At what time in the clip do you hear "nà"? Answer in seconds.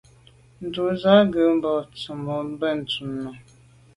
3.23-3.29